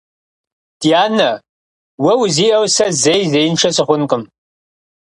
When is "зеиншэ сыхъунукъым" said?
3.31-4.23